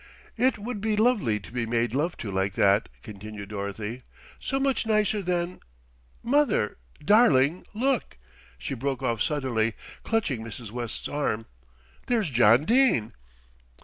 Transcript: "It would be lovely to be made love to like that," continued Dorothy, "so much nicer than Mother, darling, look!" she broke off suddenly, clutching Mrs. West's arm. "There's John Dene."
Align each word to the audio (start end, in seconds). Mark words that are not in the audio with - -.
"It 0.35 0.57
would 0.57 0.81
be 0.81 0.95
lovely 0.95 1.39
to 1.39 1.51
be 1.51 1.67
made 1.67 1.93
love 1.93 2.17
to 2.17 2.31
like 2.31 2.53
that," 2.53 2.89
continued 3.03 3.49
Dorothy, 3.49 4.01
"so 4.39 4.59
much 4.59 4.83
nicer 4.87 5.21
than 5.21 5.59
Mother, 6.23 6.79
darling, 7.05 7.67
look!" 7.75 8.17
she 8.57 8.73
broke 8.73 9.03
off 9.03 9.21
suddenly, 9.21 9.75
clutching 10.03 10.43
Mrs. 10.43 10.71
West's 10.71 11.07
arm. 11.07 11.45
"There's 12.07 12.31
John 12.31 12.65
Dene." 12.65 13.13